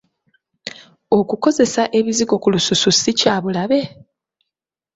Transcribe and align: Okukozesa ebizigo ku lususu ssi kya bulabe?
Okukozesa 1.17 1.83
ebizigo 1.99 2.35
ku 2.41 2.47
lususu 2.53 2.89
ssi 2.95 3.11
kya 3.19 3.35
bulabe? 3.43 3.81